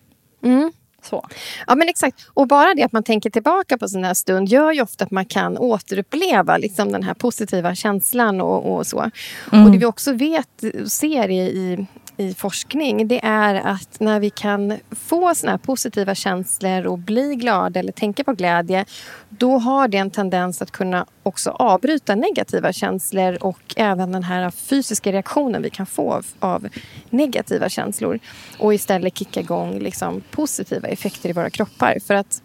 Mm. 0.44 0.72
Så. 1.02 1.26
Ja, 1.68 1.76
men 1.76 1.90
exakt. 1.90 2.28
Och 2.34 2.48
bara 2.48 2.74
det 2.74 2.84
att 2.84 2.92
man 2.92 3.04
tänker 3.04 3.30
tillbaka 3.30 3.78
på 3.78 3.88
sån 3.88 4.04
här 4.04 4.14
stund 4.14 4.50
gör 4.50 4.72
ju 4.72 4.82
ofta 4.82 5.04
att 5.06 5.12
man 5.12 5.26
kan 5.26 5.58
återuppleva 5.58 6.58
liksom, 6.58 6.92
den 6.92 7.04
här 7.04 7.14
positiva 7.14 7.76
känslan 7.76 8.42
och, 8.42 8.76
och 8.76 8.88
så. 8.88 9.12
Och 9.52 9.72
det 9.72 9.78
vi 9.78 9.86
också 9.86 10.14
vet 10.14 10.64
och 10.84 10.92
ser 10.92 11.30
i, 11.30 11.40
i, 11.40 11.86
i 12.18 12.34
forskning 12.34 13.08
det 13.08 13.20
är 13.26 13.56
att 13.56 14.00
när 14.00 14.20
vi 14.20 14.30
kan 14.30 14.80
få 14.92 15.36
såna 15.36 15.52
här 15.52 15.58
positiva 15.58 16.16
känslor 16.16 16.86
och 16.86 17.00
bli 17.00 17.36
glada 17.36 17.80
eller 17.80 17.92
tänka 17.92 18.24
på 18.24 18.34
glädje 18.34 18.86
då 19.30 19.58
har 19.58 19.88
det 19.88 19.98
en 19.98 20.12
tendens 20.12 20.62
att 20.62 20.72
kunna 20.72 21.06
också 21.24 21.50
avbryta 21.50 22.16
negativa 22.16 22.74
känslor 22.74 23.38
och 23.42 23.74
även 23.76 24.12
den 24.12 24.24
här 24.24 24.52
fysiska 24.52 25.12
reaktionen 25.12 25.62
vi 25.62 25.70
kan 25.70 25.86
få 25.86 26.14
av, 26.14 26.26
av 26.40 26.68
negativa 27.10 27.70
känslor 27.70 28.20
och 28.58 28.74
istället 28.74 29.18
kicka 29.18 29.40
igång 29.40 29.80
liksom 29.80 30.22
positiva 30.32 30.88
effekter 30.88 31.30
i 31.30 31.34
våra 31.34 31.50
kroppar. 31.50 31.98
För 32.08 32.14
att 32.14 32.42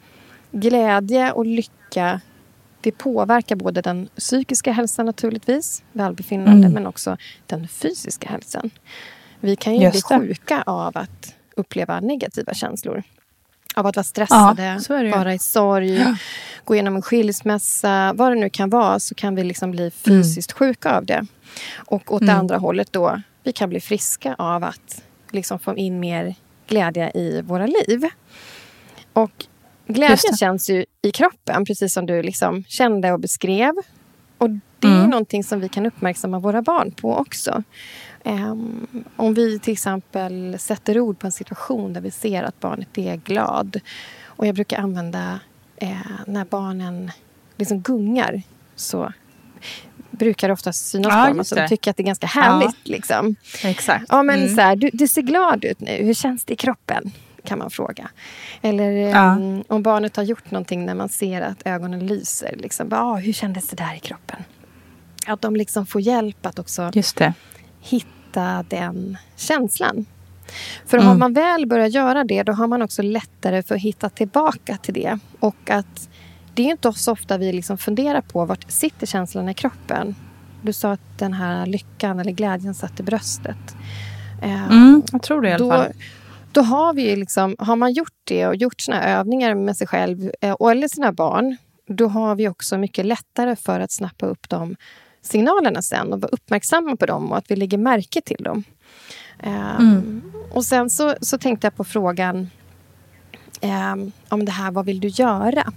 glädje 0.53 1.33
och 1.33 1.47
lycka 1.47 2.21
det 2.81 2.93
påverkar 2.93 3.57
både 3.57 3.83
den 3.83 4.09
psykiska 4.17 4.73
hälsan 4.73 5.07
naturligtvis, 5.07 5.83
välbefinnande, 5.93 6.67
Mm. 6.67 6.73
men 6.73 6.87
också 6.87 7.17
den 7.47 7.69
fysiska 7.69 8.29
hälsan. 8.29 8.71
Vi 9.40 9.57
kan 9.57 9.75
ju 9.76 9.83
Just 9.83 10.09
bli 10.09 10.16
det. 10.18 10.26
sjuka 10.26 10.62
av 10.66 10.99
att 10.99 11.35
uppleva 11.57 12.00
negativa 12.00 12.54
känslor. 12.54 13.02
Av 13.76 13.87
att 13.87 13.97
vara 13.97 14.04
stressade, 14.04 14.80
Ja, 14.88 14.95
är 14.97 15.04
det 15.04 15.11
vara 15.11 15.35
i 15.35 15.38
sorg, 15.38 16.04
gå 16.64 16.75
igenom 16.75 16.97
en 16.97 17.02
skilsmässa, 17.02 18.12
vad 18.14 18.33
det 18.33 18.40
nu 18.40 18.50
kan 18.50 18.71
vara, 18.71 19.00
så 19.00 19.14
kan 19.14 19.35
vi 19.35 19.45
liksom 19.45 19.71
bli 19.71 19.90
fysiskt 19.90 20.52
sjuka 20.52 20.97
av 20.97 21.04
det. 21.07 21.26
Och 21.76 22.12
åt 22.12 22.21
det 22.21 22.25
Mm. 22.26 22.38
andra 22.38 22.57
hållet 22.59 22.92
då, 22.92 23.23
vi 23.42 23.52
kan 23.52 23.68
bli 23.68 23.80
friska 23.80 24.35
av 24.38 24.64
att 24.64 25.02
liksom 25.30 25.59
få 25.59 25.76
in 25.76 26.00
mer 26.00 26.35
glädje 26.66 27.11
i 27.14 27.42
våra 27.42 27.66
liv. 27.66 28.04
Och 29.12 29.47
glädje 29.87 30.16
det. 30.30 30.37
känns 30.38 30.71
ju 30.71 30.85
i 31.02 31.11
kroppen, 31.11 31.64
precis 31.64 31.92
som 31.92 32.07
du 32.07 32.23
liksom 32.23 32.64
kände 32.68 33.12
och 33.12 33.21
beskrev. 33.21 33.75
Och 34.38 34.50
det 34.50 34.88
är 34.88 34.92
Mm. 34.99 35.11
någonting 35.11 35.45
som 35.45 35.61
vi 35.61 35.68
kan 35.68 35.87
uppmärksamma 35.87 36.38
våra 36.38 36.62
barn 36.62 36.90
på 36.92 37.16
också. 37.16 37.62
Ehm, 38.29 38.87
om 39.17 39.35
vi 39.35 39.59
till 39.59 39.73
exempel 39.73 40.57
sätter 40.59 41.01
ord 41.01 41.19
på 41.19 41.27
en 41.27 41.33
situation 41.33 41.93
där 41.93 42.01
vi 42.01 42.11
ser 42.11 42.43
att 42.43 42.61
barnet 42.61 42.99
är 42.99 43.17
glad. 43.17 43.81
Och 44.25 44.47
jag 44.47 44.55
brukar 44.55 44.79
använda 44.79 45.41
eh, 45.77 45.97
när 46.27 46.45
barnen 46.45 47.11
liksom 47.57 47.81
gungar 47.81 48.43
så 48.77 49.13
brukar 50.11 50.49
det 50.49 50.53
ofta 50.55 50.73
synas 50.73 51.13
Ja, 51.13 51.23
på 51.23 51.29
dem. 51.29 51.37
just 51.37 51.39
Alltså, 51.39 51.55
de 51.55 51.61
det. 51.61 51.69
tycker 51.69 51.91
att 51.91 51.97
det 51.97 52.03
är 52.03 52.07
ganska 52.07 52.27
härligt. 52.27 52.77
Liksom. 52.89 53.37
Exakt. 53.65 54.05
Ja, 54.09 54.23
men 54.23 54.39
Mm. 54.43 54.55
så 54.57 54.61
här, 54.61 54.77
du, 54.77 54.91
du 54.93 55.09
ser 55.09 55.23
glad 55.23 55.65
ut 55.65 55.81
nu. 55.81 55.91
Hur 56.05 56.15
känns 56.15 56.45
det 56.45 56.53
i 56.53 56.57
kroppen? 56.57 57.11
Kan 57.45 57.59
man 57.59 57.71
fråga. 57.71 58.09
Eller 58.63 58.91
Ja. 58.91 59.37
um, 59.39 59.65
om 59.69 59.83
barnet 59.83 60.17
har 60.17 60.23
gjort 60.23 60.51
någonting 60.51 60.87
när 60.87 60.95
man 60.95 61.09
ser 61.09 61.41
att 61.43 61.63
ögonen 61.65 62.07
lyser. 62.07 62.55
Liksom, 62.59 62.93
ah, 62.93 63.15
hur 63.17 63.33
kändes 63.33 63.69
det 63.69 63.77
där 63.77 63.95
i 63.95 63.99
kroppen? 64.01 64.45
Att 65.27 65.41
de 65.41 65.57
liksom 65.57 65.87
får 65.87 66.01
hjälp 66.01 66.47
att 66.47 66.59
också 66.59 66.91
det. 67.15 67.35
Hitta 68.29 68.65
den 68.69 69.17
känslan. 69.37 70.05
För 70.87 70.97
Mm. 70.99 71.09
har 71.09 71.15
man 71.17 71.33
väl 71.33 71.67
börjat 71.67 71.93
göra 71.93 72.25
det, 72.25 72.43
då 72.43 72.53
har 72.53 72.67
man 72.67 72.83
också 72.83 73.03
lättare 73.03 73.63
för 73.63 73.75
att 73.75 73.81
hitta 73.81 74.09
tillbaka 74.09 74.77
till 74.77 74.95
det. 74.95 75.19
Och 75.41 75.71
att 75.71 76.09
det 76.55 76.63
är 76.63 76.71
inte 76.71 76.93
så 76.93 77.13
ofta 77.13 77.39
vi 77.39 77.53
liksom 77.53 77.79
funderar 77.79 78.21
på 78.21 78.45
vart 78.45 78.71
sitter 78.71 79.07
känslan 79.07 79.49
i 79.49 79.55
kroppen. 79.55 80.15
Du 80.63 80.73
sa 80.73 80.93
att 80.93 81.19
den 81.19 81.33
här 81.33 81.67
lyckan 81.67 82.21
eller 82.21 82.33
glädjen 82.33 82.75
satt 82.75 83.01
i 83.01 83.03
bröstet. 83.03 83.77
Eh, 84.43 84.65
Mm, 84.71 85.03
jag 85.13 85.23
tror 85.23 85.43
det 85.43 85.49
i 85.49 85.53
alla 85.53 85.65
då, 85.65 85.71
fall. 85.71 85.93
då 86.53 86.61
har 86.61 86.95
vi 86.95 87.17
liksom, 87.17 87.57
har 87.59 87.77
man 87.77 87.93
gjort 87.93 88.17
det 88.25 88.47
och 88.47 88.57
gjort 88.57 88.89
här 88.89 89.19
övningar 89.19 89.55
med 89.55 89.77
sig 89.77 89.87
själv 89.87 90.31
eh, 90.41 90.53
och 90.53 90.71
eller 90.71 90.89
sina 90.89 91.13
barn, 91.13 91.57
då 91.89 92.09
har 92.09 92.35
vi 92.35 92.49
också 92.49 92.79
mycket 92.79 93.07
lättare 93.07 93.57
för 93.57 93.81
att 93.81 93.93
snappa 93.93 94.27
upp 94.27 94.49
de 94.49 94.77
signalerna 95.23 95.83
sen 95.83 96.13
och 96.13 96.21
vara 96.21 96.31
uppmärksamma 96.33 96.97
på 96.97 97.07
dem 97.07 97.33
och 97.33 97.39
att 97.39 97.51
vi 97.51 97.57
lägger 97.57 97.79
märke 97.79 98.21
till 98.21 98.45
dem. 98.45 98.65
Ehm, 99.41 100.23
Och 100.51 100.65
sen 100.65 100.91
så, 100.91 101.15
så 101.21 101.39
tänkte 101.39 101.67
jag 101.67 101.77
på 101.77 101.85
frågan 101.85 102.51
ehm, 103.61 104.13
om 104.29 104.45
det 104.45 104.53
här, 104.53 104.71
vad 104.71 104.87
vill 104.87 105.01
du 105.01 105.09
göra? 105.09 105.73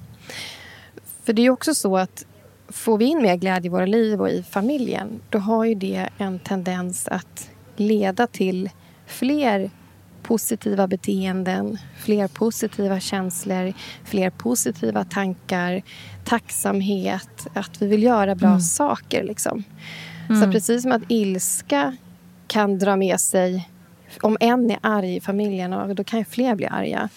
För 1.23 1.33
det 1.33 1.41
är 1.45 1.49
också 1.49 1.73
så 1.75 1.97
att 1.97 2.25
får 2.67 2.97
vi 2.97 3.05
in 3.05 3.21
mer 3.21 3.35
glädje 3.35 3.67
i 3.67 3.69
våra 3.69 3.85
liv 3.85 4.21
och 4.21 4.29
i 4.29 4.43
familjen, 4.43 5.21
då 5.29 5.37
har 5.37 5.65
ju 5.65 5.75
det 5.75 6.09
en 6.17 6.39
tendens 6.39 7.07
att 7.07 7.49
leda 7.75 8.27
till 8.27 8.69
fler 9.07 9.71
positiva 10.23 10.87
beteenden, 10.87 11.77
fler 11.97 12.27
positiva 12.27 12.99
känslor, 12.99 13.73
fler 14.03 14.29
positiva 14.29 15.03
tankar, 15.03 15.81
tacksamhet, 16.23 17.47
att 17.53 17.81
vi 17.81 17.87
vill 17.87 18.03
göra 18.03 18.35
bra 18.35 18.59
saker. 18.59 19.23
Liksom. 19.23 19.63
Så 20.43 20.51
precis 20.51 20.81
som 20.81 20.91
att 20.91 21.01
ilska 21.07 21.97
kan 22.47 22.79
dra 22.79 22.95
med 22.95 23.19
sig, 23.19 23.69
om 24.21 24.37
en 24.39 24.71
är 24.71 24.77
arg 24.81 25.15
i 25.15 25.21
familjen, 25.21 25.73
och 25.73 25.95
då 25.95 26.03
kan 26.03 26.25
fler 26.25 26.55
bli 26.55 26.65
arga. 26.65 27.09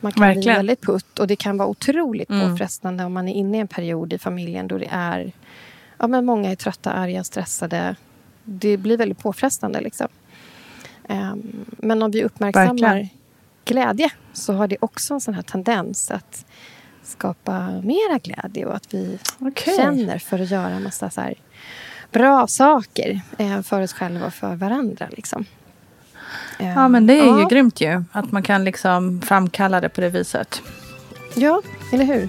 Man 0.00 0.12
kan 0.12 0.20
bli 0.20 0.34
Verkligen. 0.34 0.56
väldigt 0.56 0.80
putt 0.82 1.18
och 1.18 1.26
det 1.26 1.36
kan 1.36 1.56
vara 1.58 1.68
otroligt 1.68 2.30
Mm. 2.30 2.50
påfrestande 2.50 3.04
om 3.04 3.12
man 3.12 3.28
är 3.28 3.34
inne 3.34 3.56
i 3.56 3.60
en 3.60 3.68
period 3.68 4.12
i 4.12 4.18
familjen 4.18 4.68
då 4.68 4.78
det 4.78 4.88
är 4.90 5.32
ja, 5.98 6.06
men 6.06 6.24
många 6.24 6.50
är 6.50 6.56
trötta, 6.56 6.92
arga, 6.92 7.24
stressade. 7.24 7.96
Det 8.44 8.76
blir 8.76 8.96
väldigt 8.96 9.18
påfrestande. 9.18 9.80
Liksom. 9.80 10.08
Ehm, 11.10 11.64
men 11.78 12.02
om 12.02 12.10
vi 12.10 12.24
uppmärksammar 12.24 12.72
Verkligen. 12.72 13.08
glädje 13.64 14.10
så 14.32 14.52
har 14.52 14.68
det 14.68 14.76
också 14.80 15.14
en 15.14 15.20
sån 15.20 15.34
här 15.34 15.42
tendens 15.42 16.10
att 16.10 16.44
skapa 17.02 17.68
mera 17.68 18.18
glädje 18.22 18.66
och 18.66 18.74
att 18.74 18.94
vi 18.94 19.18
Okej. 19.38 19.76
känner 19.76 20.18
för 20.18 20.38
att 20.38 20.50
göra 20.50 20.70
en 20.70 20.82
massa 20.82 21.10
så 21.10 21.20
här 21.20 21.34
bra 22.12 22.46
saker 22.46 23.20
eh, 23.38 23.62
för 23.62 23.82
oss 23.82 23.92
själva 23.92 24.26
och 24.26 24.34
för 24.34 24.56
varandra. 24.56 25.08
Liksom. 25.10 25.44
Ja, 26.58 26.88
men 26.88 27.06
det 27.06 27.20
är 27.20 27.24
ju 27.24 27.40
ja. 27.40 27.48
grymt 27.48 27.80
ju. 27.80 28.04
Att 28.12 28.32
man 28.32 28.42
kan 28.42 28.64
liksom 28.64 29.22
framkalla 29.22 29.80
det 29.80 29.88
på 29.88 30.00
det 30.00 30.08
viset. 30.08 30.62
Ja, 31.34 31.62
eller 31.92 32.04
hur? 32.04 32.28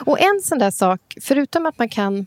Och 0.00 0.20
en 0.20 0.40
sån 0.42 0.58
där 0.58 0.70
sak, 0.70 1.00
förutom 1.20 1.66
att 1.66 1.78
man 1.78 1.88
kan 1.88 2.26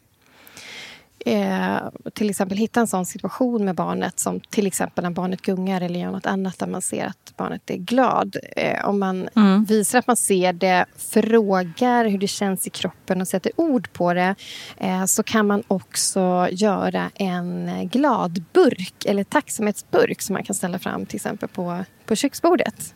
eh, 1.25 1.77
till 2.13 2.29
exempel 2.29 2.57
hitta 2.57 2.79
en 2.79 2.87
sån 2.87 3.05
situation 3.05 3.65
med 3.65 3.75
barnet 3.75 4.19
som 4.19 4.39
till 4.39 4.67
exempel 4.67 5.03
när 5.03 5.11
barnet 5.11 5.41
gungar 5.41 5.81
eller 5.81 5.99
gör 5.99 6.11
något 6.11 6.25
annat 6.25 6.59
där 6.59 6.67
man 6.67 6.81
ser 6.81 7.05
att 7.05 7.33
barnet 7.37 7.69
är 7.69 7.75
glad. 7.77 8.35
Eh, 8.55 8.85
om 8.89 8.99
man 8.99 9.29
Mm. 9.35 9.65
visar 9.65 9.99
att 9.99 10.07
man 10.07 10.17
ser 10.17 10.53
det, 10.53 10.85
frågar 10.97 12.05
hur 12.05 12.17
det 12.17 12.27
känns 12.27 12.67
i 12.67 12.69
kroppen 12.69 13.21
och 13.21 13.27
sätter 13.27 13.51
ord 13.55 13.93
på 13.93 14.13
det 14.13 14.35
eh, 14.77 15.05
så 15.05 15.23
kan 15.23 15.47
man 15.47 15.63
också 15.67 16.47
göra 16.51 17.11
en 17.15 17.71
gladburk 17.91 19.05
eller 19.05 19.23
tacksamhetsburk 19.23 20.21
som 20.21 20.33
man 20.33 20.43
kan 20.43 20.55
ställa 20.55 20.79
fram 20.79 21.05
till 21.05 21.15
exempel 21.15 21.49
på, 21.49 21.83
på 22.05 22.15
köksbordet. 22.15 22.93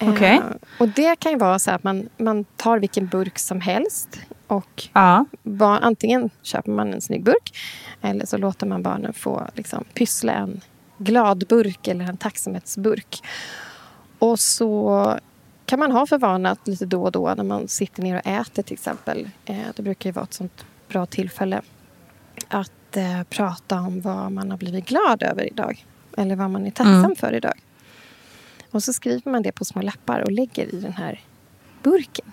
Okej. 0.00 0.36
Eh, 0.36 0.42
och 0.78 0.88
det 0.88 1.16
kan 1.20 1.32
ju 1.32 1.38
vara 1.38 1.58
så 1.58 1.70
att 1.70 1.84
man, 1.84 2.08
man 2.16 2.44
tar 2.44 2.78
vilken 2.78 3.06
burk 3.06 3.38
som 3.38 3.60
helst 3.60 4.20
och 4.46 4.88
Ja. 4.92 5.24
ba, 5.42 5.78
antingen 5.78 6.30
köper 6.42 6.70
man 6.70 6.92
en 6.94 7.00
snygg 7.00 7.24
burk 7.24 7.56
eller 8.02 8.26
så 8.26 8.36
låter 8.36 8.66
man 8.66 8.82
barnen 8.82 9.12
få 9.12 9.46
liksom, 9.54 9.84
pyssla 9.94 10.32
en 10.32 10.60
gladburk 10.98 11.88
eller 11.88 12.04
en 12.04 12.16
tacksamhetsburk. 12.16 13.22
Och 14.18 14.38
så 14.40 15.18
kan 15.66 15.78
man 15.78 15.92
ha 15.92 16.06
för 16.06 16.18
vana 16.18 16.50
att 16.50 16.68
lite 16.68 16.86
då 16.86 17.02
och 17.02 17.12
då 17.12 17.34
när 17.36 17.44
man 17.44 17.68
sitter 17.68 18.02
ner 18.02 18.16
och 18.16 18.26
äter 18.26 18.62
till 18.62 18.74
exempel. 18.74 19.30
Eh, 19.44 19.56
det 19.76 19.82
brukar 19.82 20.08
ju 20.10 20.12
vara 20.12 20.24
ett 20.24 20.34
sånt 20.34 20.64
bra 20.88 21.06
tillfälle 21.06 21.62
att 22.48 22.96
eh, 22.96 23.22
prata 23.30 23.80
om 23.80 24.00
vad 24.00 24.32
man 24.32 24.50
har 24.50 24.58
blivit 24.58 24.86
glad 24.88 25.22
över 25.22 25.46
idag. 25.52 25.84
Eller 26.16 26.36
vad 26.36 26.50
man 26.50 26.66
är 26.66 26.70
tacksam 26.70 26.94
Mm. 27.04 27.16
för 27.16 27.32
idag. 27.34 27.54
Och 28.70 28.82
så 28.82 28.92
skriver 28.92 29.30
man 29.30 29.42
det 29.42 29.52
på 29.52 29.64
små 29.64 29.82
lappar 29.82 30.20
och 30.20 30.32
lägger 30.32 30.74
i 30.74 30.80
den 30.80 30.92
här 30.92 31.20
burken. 31.82 32.32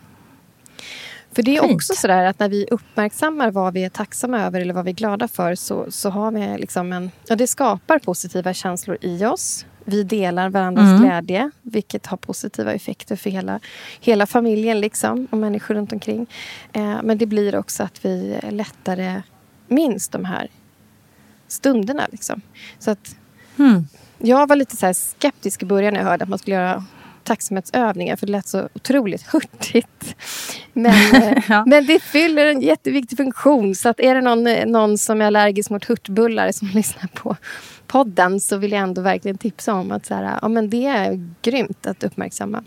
För 1.32 1.44
det 1.44 1.58
är 1.58 1.62
Fint. 1.62 1.74
också 1.76 1.94
så 1.96 2.08
där 2.08 2.26
att 2.26 2.40
när 2.40 2.50
vi 2.50 2.68
uppmärksammar 2.72 3.52
vad 3.52 3.74
vi 3.74 3.84
är 3.84 3.90
tacksamma 3.90 4.42
över 4.42 4.62
eller 4.62 4.74
vad 4.74 4.86
vi 4.86 4.92
är 4.92 4.96
glada 4.96 5.28
för 5.28 5.56
så, 5.56 5.92
så 5.92 6.10
har 6.10 6.32
vi 6.32 6.58
liksom 6.58 6.94
en... 6.94 7.12
Ja, 7.28 7.36
det 7.36 7.48
skapar 7.48 8.00
positiva 8.00 8.54
känslor 8.54 8.98
i 9.02 9.26
oss. 9.26 9.66
Vi 9.86 10.04
delar 10.04 10.50
varandras 10.50 10.86
Mm. 10.86 11.02
glädje, 11.02 11.52
vilket 11.62 12.06
har 12.06 12.18
positiva 12.18 12.74
effekter 12.74 13.16
för 13.16 13.30
hela, 13.30 13.60
hela 14.00 14.26
familjen 14.28 14.80
liksom, 14.80 15.28
och 15.32 15.38
människor 15.38 15.74
runt 15.76 15.94
omkring. 15.94 16.28
Eh, 16.74 16.98
men 17.04 17.18
det 17.18 17.26
blir 17.26 17.56
också 17.56 17.84
att 17.84 18.06
vi 18.06 18.40
lättare 18.52 19.22
minns 19.68 20.08
de 20.10 20.26
här 20.26 20.48
stunderna. 21.48 22.08
Liksom. 22.12 22.42
Så 22.80 22.92
att 22.92 23.16
Hmm. 23.58 23.88
Jag 24.18 24.48
var 24.48 24.56
lite 24.56 24.78
så 24.78 24.94
skeptisk 24.94 25.64
i 25.64 25.66
början 25.66 25.94
när 25.94 26.00
jag 26.02 26.08
hörde 26.08 26.24
att 26.24 26.30
man 26.30 26.40
skulle 26.40 26.56
göra 26.56 26.86
tacksamhetsövningar 27.24 28.16
för 28.16 28.26
det 28.26 28.32
lät 28.32 28.48
så 28.48 28.70
otroligt 28.74 29.22
hurtigt. 29.34 30.16
Men, 30.74 30.94
eh, 31.24 31.44
Ja. 31.50 31.64
men 31.68 31.86
det 31.86 32.00
fyller 32.04 32.46
en 32.46 32.62
jätteviktig 32.62 33.18
funktion. 33.18 33.76
Så 33.76 33.90
att 33.90 34.00
är 34.00 34.16
det 34.16 34.22
någon, 34.22 34.48
eh, 34.48 34.66
någon 34.66 34.98
som 34.98 35.22
är 35.22 35.26
allergisk 35.26 35.70
mot 35.70 35.86
hurtbullar 35.86 36.52
som 36.52 36.68
lyssnar 36.74 37.08
på 37.08 37.36
podden 37.88 38.40
så 38.40 38.58
vill 38.58 38.72
jag 38.72 38.82
ändå 38.82 39.02
verkligen 39.02 39.38
tipsa 39.38 39.74
om 39.74 39.92
att 39.92 40.06
så 40.06 40.14
här, 40.14 40.40
ja, 40.42 40.48
men 40.48 40.70
det 40.70 40.86
är 40.86 41.30
grymt 41.42 41.88
att 41.88 42.04
uppmärksamma 42.04 42.64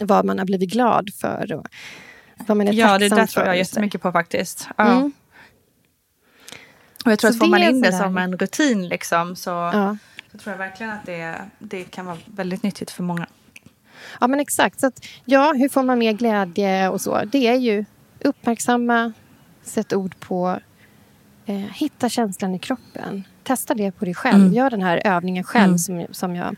vad 0.00 0.24
man 0.24 0.38
har 0.38 0.46
blivit 0.46 0.70
glad 0.72 1.10
för 1.20 1.52
och 1.52 1.66
vad 2.46 2.56
man 2.56 2.68
är 2.68 2.72
Ja, 2.72 2.98
det 2.98 3.08
tacksam 3.08 3.18
där 3.18 3.26
för. 3.26 3.32
tror 3.32 3.46
jag 3.46 3.60
och 3.60 3.66
så. 3.66 3.70
jättemycket 3.70 4.02
på 4.02 4.12
faktiskt. 4.12 4.68
Ja. 4.76 4.84
Mm. 4.92 5.12
Och 7.04 7.12
jag 7.12 7.18
tror 7.18 7.30
Så 7.30 7.34
att 7.34 7.38
får 7.38 7.46
det 7.46 7.50
man 7.50 7.62
in 7.62 7.80
det 7.80 7.92
som 7.92 8.18
en 8.18 8.38
rutin 8.38 8.88
liksom, 8.88 9.36
så, 9.36 9.50
Ja. 9.50 9.96
Så 10.32 10.38
tror 10.38 10.52
jag 10.52 10.58
verkligen 10.58 10.92
att 10.92 11.06
det, 11.06 11.38
det 11.58 11.84
kan 11.84 12.06
vara 12.06 12.18
väldigt 12.26 12.62
nyttigt 12.62 12.90
för 12.90 13.02
många. 13.02 13.26
Ja, 14.20 14.26
men 14.26 14.40
exakt. 14.40 14.80
Så 14.80 14.86
att, 14.86 15.06
ja, 15.24 15.52
hur 15.56 15.68
får 15.68 15.82
man 15.82 15.98
mer 15.98 16.12
glädje 16.12 16.88
och 16.88 17.00
så? 17.00 17.24
Det 17.24 17.46
är 17.46 17.54
ju 17.54 17.84
uppmärksamma, 18.20 19.12
sätt 19.62 19.92
ord 19.92 20.20
på, 20.20 20.60
eh, 21.46 21.56
hitta 21.56 22.08
känslan 22.08 22.54
i 22.54 22.58
kroppen. 22.58 23.24
Testa 23.42 23.74
det 23.74 23.92
på 23.92 24.04
dig 24.04 24.14
själv. 24.14 24.40
Mm. 24.42 24.52
Gör 24.52 24.70
den 24.70 24.82
här 24.82 25.02
övningen 25.04 25.44
själv 25.44 25.64
Mm. 25.64 25.78
som, 25.78 26.06
som 26.10 26.36
jag 26.36 26.56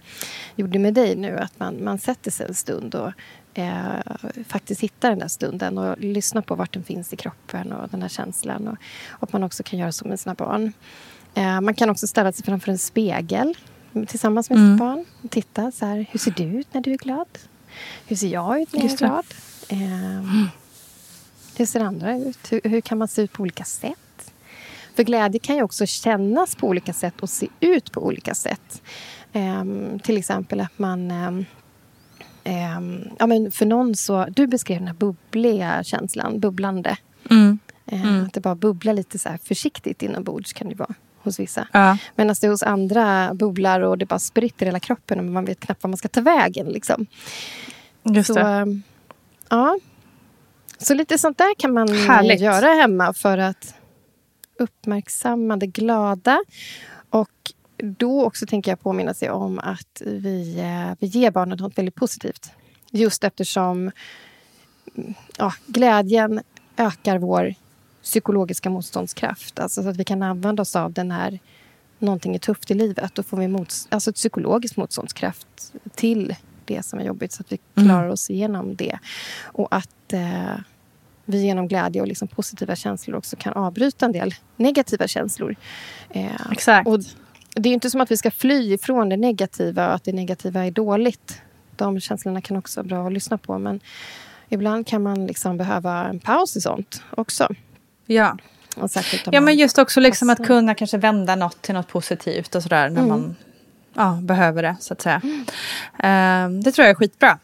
gjorde 0.56 0.78
med 0.78 0.94
dig 0.94 1.16
nu. 1.16 1.38
Att 1.38 1.60
man, 1.60 1.84
man 1.84 1.98
sätter 1.98 2.30
sig 2.30 2.46
en 2.46 2.54
stund 2.54 2.94
och 2.94 3.12
eh, 3.54 4.00
faktiskt 4.48 4.80
hittar 4.80 5.10
den 5.10 5.18
där 5.18 5.28
stunden 5.28 5.78
och 5.78 5.98
lyssnar 5.98 6.42
på 6.42 6.54
vart 6.54 6.72
den 6.72 6.84
finns 6.84 7.12
i 7.12 7.16
kroppen 7.16 7.72
och 7.72 7.88
den 7.88 8.02
här 8.02 8.08
känslan. 8.08 8.68
Och, 8.68 8.76
och 9.10 9.22
att 9.22 9.32
man 9.32 9.44
också 9.44 9.62
kan 9.62 9.78
göra 9.78 9.92
så 9.92 10.08
med 10.08 10.20
sina 10.20 10.34
barn. 10.34 10.72
Eh, 11.38 11.60
man 11.60 11.74
kan 11.74 11.90
också 11.90 12.06
ställa 12.06 12.32
sig 12.32 12.44
framför 12.44 12.72
en 12.72 12.78
spegel 12.78 13.54
tillsammans 14.08 14.50
med 14.50 14.58
Mm. 14.58 14.72
sitt 14.72 14.78
barn. 14.80 15.04
Och 15.24 15.30
titta 15.30 15.70
så 15.72 15.86
här, 15.86 16.06
hur 16.10 16.18
ser 16.18 16.30
du 16.30 16.42
ut 16.44 16.74
när 16.74 16.80
du 16.80 16.92
är 16.92 16.96
glad? 16.98 17.26
Hur 18.06 18.16
ser 18.16 18.28
jag 18.28 18.60
ut 18.60 18.72
när 18.72 18.80
jag 18.82 18.92
är 18.92 18.96
glad? 18.96 19.24
Eh, 19.68 20.46
hur 21.56 21.66
ser 21.66 21.80
andra 21.80 22.16
ut? 22.16 22.38
Hur, 22.52 22.60
hur 22.64 22.80
kan 22.80 22.98
man 22.98 23.08
se 23.08 23.22
ut 23.22 23.32
på 23.32 23.42
olika 23.42 23.64
sätt? 23.64 24.32
För 24.96 25.02
glädje 25.02 25.40
kan 25.40 25.56
ju 25.56 25.62
också 25.62 25.86
kännas 25.86 26.56
på 26.56 26.66
olika 26.68 26.92
sätt 26.92 27.20
och 27.20 27.30
se 27.30 27.48
ut 27.60 27.92
på 27.92 28.06
olika 28.06 28.34
sätt. 28.34 28.82
Ehm, 29.32 29.98
till 29.98 30.16
exempel 30.16 30.60
att 30.60 30.78
man... 30.78 31.10
ehm, 31.10 31.44
ehm, 32.44 33.04
ja, 33.18 33.26
men 33.26 33.50
för 33.50 33.66
någon 33.66 33.96
så... 33.96 34.24
Du 34.24 34.46
beskrev 34.46 34.78
den 34.78 34.86
här 34.88 34.94
bubbliga 34.94 35.84
känslan, 35.84 36.40
bubblande. 36.40 36.96
Mm. 37.30 37.58
Mm. 37.86 38.24
Att 38.24 38.32
det 38.32 38.40
bara 38.40 38.54
bubblar 38.54 38.92
lite 38.92 39.18
så 39.18 39.28
försiktigt 39.44 40.02
inombords 40.02 40.52
kan 40.52 40.68
det 40.68 40.74
vara 40.74 40.94
hos 41.28 41.40
vissa. 41.40 41.68
Ja. 41.72 41.98
Medan 42.16 42.36
det 42.40 42.48
hos 42.48 42.62
andra 42.62 43.34
bubblar 43.34 43.80
och 43.80 43.98
det 43.98 44.06
bara 44.06 44.18
spritter 44.18 44.66
i 44.66 44.68
hela 44.68 44.80
kroppen 44.80 45.18
och 45.18 45.24
man 45.24 45.44
vet 45.44 45.60
knappt 45.60 45.82
var 45.82 45.88
man 45.88 45.96
ska 45.96 46.08
ta 46.08 46.20
vägen. 46.20 46.66
Liksom. 46.66 47.06
Just 48.02 48.34
Så, 48.34 48.38
ehm, 48.38 48.82
ja. 49.48 49.78
så 50.78 50.94
lite 50.94 51.18
sånt 51.18 51.38
där 51.38 51.54
kan 51.58 51.72
man 51.72 51.88
eh, 51.88 51.94
Härligt. 51.94 52.40
göra 52.40 52.66
hemma 52.66 53.12
för 53.12 53.38
att 53.38 53.74
uppmärksamma 54.58 55.56
det 55.56 55.66
glada. 55.66 56.38
Och 57.10 57.30
då 57.76 58.24
också 58.24 58.46
tänker 58.46 58.70
jag 58.70 58.80
påminna 58.80 59.14
sig 59.14 59.30
om 59.30 59.58
att 59.58 60.02
vi, 60.04 60.58
eh, 60.58 60.96
vi 61.00 61.06
ger 61.06 61.30
barnen 61.30 61.58
något 61.58 61.78
väldigt 61.78 61.94
positivt. 61.94 62.50
Just 62.90 63.24
eftersom 63.24 63.90
mm, 64.96 65.14
ja, 65.36 65.52
glädjen 65.66 66.40
ökar 66.76 67.18
vår 67.18 67.54
psykologiska 68.02 68.70
motståndskraft. 68.70 69.58
Alltså 69.58 69.82
så 69.82 69.88
att 69.88 69.96
vi 69.96 70.04
kan 70.04 70.22
använda 70.22 70.62
oss 70.62 70.76
av 70.76 70.92
den 70.92 71.10
här 71.10 71.38
någonting 71.98 72.34
är 72.34 72.38
tufft 72.38 72.70
i 72.70 72.74
livet. 72.74 73.14
Då 73.14 73.22
får 73.22 73.36
vi 73.36 73.46
mots- 73.46 73.86
alltså 73.90 74.10
ett 74.10 74.16
psykologisk 74.16 74.76
motståndskraft 74.76 75.72
till 75.94 76.34
det 76.64 76.82
som 76.82 76.98
är 76.98 77.04
jobbigt 77.04 77.32
så 77.32 77.40
att 77.42 77.52
vi 77.52 77.58
Mm. 77.76 77.88
klarar 77.88 78.08
oss 78.08 78.30
igenom 78.30 78.76
det. 78.76 78.98
Och 79.44 79.68
att 79.74 80.12
eh, 80.12 80.54
vi 81.24 81.42
genom 81.42 81.68
glädje 81.68 82.00
och 82.00 82.08
liksom 82.08 82.28
positiva 82.28 82.76
känslor 82.76 83.16
också 83.16 83.36
kan 83.36 83.52
avbryta 83.52 84.06
en 84.06 84.12
del 84.12 84.34
negativa 84.56 85.06
känslor. 85.06 85.56
Eh, 86.10 86.52
Exakt. 86.52 86.88
och 86.88 87.00
det 87.54 87.68
är 87.68 87.72
inte 87.72 87.90
som 87.90 88.00
att 88.00 88.10
vi 88.10 88.16
ska 88.16 88.30
fly 88.30 88.72
ifrån 88.74 89.08
det 89.08 89.16
negativa 89.16 89.88
och 89.88 89.94
att 89.94 90.04
det 90.04 90.12
negativa 90.12 90.66
är 90.66 90.70
dåligt. 90.70 91.42
De 91.76 92.00
känslorna 92.00 92.40
kan 92.40 92.56
också 92.56 92.80
vara 92.80 92.88
bra 92.88 93.06
att 93.06 93.12
lyssna 93.12 93.38
på. 93.38 93.58
Men 93.58 93.80
ibland 94.48 94.86
kan 94.86 95.02
man 95.02 95.26
liksom 95.26 95.56
behöva 95.56 96.08
en 96.08 96.20
paus 96.20 96.56
i 96.56 96.60
sånt 96.60 97.02
också. 97.10 97.48
Ja. 98.08 98.36
Och 98.76 98.90
särskilt 98.90 99.28
Ja, 99.32 99.40
men 99.40 99.56
just 99.56 99.78
också 99.78 100.00
liksom 100.00 100.30
att 100.30 100.46
kunna 100.46 100.74
kanske 100.74 100.98
vända 100.98 101.36
något 101.36 101.62
till 101.62 101.74
något 101.74 101.88
positivt 101.88 102.54
och 102.54 102.62
sådär 102.62 102.88
när 102.90 103.02
Mm. 103.02 103.08
man 103.08 103.36
ja, 103.94 104.18
behöver 104.22 104.62
det, 104.62 104.76
så 104.80 104.92
att 104.92 105.00
säga. 105.00 105.20
Ehm, 105.98 106.62
det 106.62 106.72
tror 106.72 106.84
jag 106.84 106.90
är 106.90 106.94
skitbra. 106.94 107.38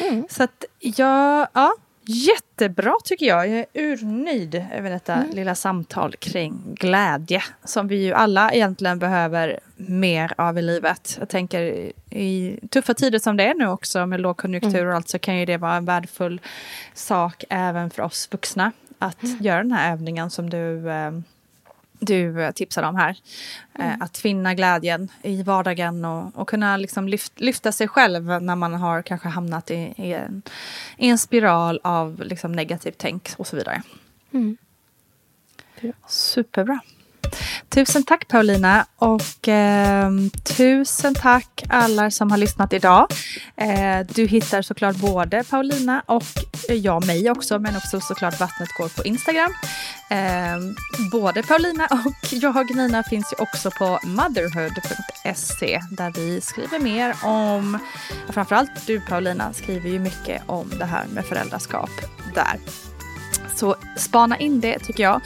Mm. 0.00 0.26
Så 0.30 0.42
att 0.42 0.64
jag, 0.78 1.48
ja, 1.52 1.72
jättebra 2.04 2.94
tycker 3.04 3.26
jag. 3.26 3.48
Jag 3.48 3.58
är 3.58 3.66
urnöjd 3.74 4.64
över 4.76 4.90
detta 4.90 5.14
Mm. 5.14 5.30
lilla 5.30 5.54
samtal 5.54 6.14
kring 6.18 6.62
glädje 6.74 7.42
som 7.64 7.88
vi 7.88 8.04
ju 8.04 8.12
alla 8.12 8.52
egentligen 8.52 8.98
behöver 8.98 9.60
mer 9.76 10.32
av 10.38 10.58
i 10.58 10.62
livet. 10.62 11.16
Jag 11.18 11.28
tänker 11.28 11.62
i 12.10 12.58
tuffa 12.70 12.94
tider 12.94 13.18
som 13.18 13.36
det 13.36 13.44
är 13.44 13.54
nu 13.54 13.66
också 13.68 14.06
med 14.06 14.20
lågkonjunktur 14.20 14.86
och 14.86 14.94
allt 14.94 15.08
så 15.08 15.18
kan 15.18 15.38
ju 15.38 15.44
det 15.46 15.56
vara 15.56 15.74
en 15.76 15.84
värdefull 15.84 16.40
sak 16.94 17.44
även 17.50 17.90
för 17.90 18.02
oss 18.02 18.28
vuxna 18.30 18.72
att 19.00 19.40
göra 19.40 19.58
den 19.58 19.72
här 19.72 19.92
övningen 19.92 20.30
som 20.30 20.50
du 20.50 20.90
eh, 20.90 21.10
du 22.00 22.42
eh, 22.42 22.50
tipsade 22.50 22.86
om 22.86 22.96
här. 22.96 23.16
Eh, 23.78 23.94
Att 24.00 24.18
finna 24.18 24.54
glädjen 24.54 25.08
i 25.22 25.42
vardagen 25.42 26.04
och, 26.04 26.36
och 26.36 26.48
kunna 26.48 26.76
liksom 26.76 27.08
lyft, 27.08 27.40
lyfta 27.40 27.72
sig 27.72 27.88
själv 27.88 28.42
när 28.42 28.56
man 28.56 28.74
har 28.74 29.02
kanske 29.02 29.28
hamnat 29.28 29.70
i, 29.70 29.94
i, 29.96 30.12
en, 30.12 30.42
i 30.96 31.08
en 31.08 31.18
spiral 31.18 31.80
av 31.84 32.22
liksom 32.24 32.52
negativt 32.52 32.98
tänk 32.98 33.30
och 33.36 33.46
så 33.46 33.56
vidare. 33.56 33.82
Mm. 34.32 34.56
Superbra. 36.08 36.80
Tusen 37.74 38.02
tack 38.02 38.28
Paulina 38.28 38.86
och 38.96 39.48
eh, 39.48 40.10
tusen 40.56 41.14
tack 41.14 41.64
alla 41.68 42.10
som 42.10 42.30
har 42.30 42.38
lyssnat 42.38 42.72
idag. 42.72 43.06
Eh, 43.56 44.06
du 44.14 44.26
hittar 44.26 44.62
såklart 44.62 44.96
både 44.96 45.44
Paulina 45.50 46.02
och 46.06 46.24
eh, 46.68 46.74
jag 46.74 47.06
mig 47.06 47.30
också 47.30 47.58
men 47.58 47.76
också 47.76 48.00
såklart 48.00 48.40
Vattnet 48.40 48.68
går 48.78 48.88
på 48.88 49.04
Instagram. 49.04 49.54
Eh, 50.10 50.56
både 51.12 51.42
Paulina 51.42 51.86
och 51.86 52.32
jag 52.32 52.76
Nina 52.76 53.02
finns 53.02 53.32
ju 53.32 53.42
också 53.42 53.70
på 53.70 53.98
motherhood.se 54.04 55.80
där 55.90 56.12
vi 56.16 56.40
skriver 56.40 56.78
mer 56.78 57.14
om, 57.24 57.78
framförallt 58.28 58.86
du 58.86 59.00
Paulina 59.00 59.52
skriver 59.52 59.90
ju 59.90 59.98
mycket 59.98 60.42
om 60.46 60.72
det 60.78 60.84
här 60.84 61.04
med 61.06 61.24
föräldraskap 61.24 61.90
där. 62.34 62.58
Så 63.56 63.76
spana 63.96 64.38
in 64.38 64.60
det 64.60 64.78
tycker 64.78 65.02
jag. 65.02 65.20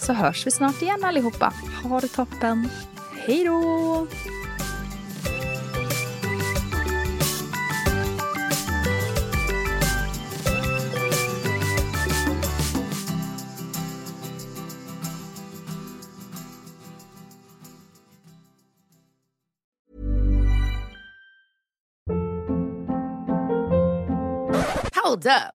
Så 0.00 0.12
hörs 0.12 0.46
vi 0.46 0.50
snart 0.50 0.82
igen 0.82 1.04
allihopa. 1.04 1.52
Ha 1.82 2.00
det 2.00 2.08
toppen. 2.08 2.68
Hej 3.26 3.44
då! 3.44 4.06
Hold 24.94 25.26
up. 25.26 25.59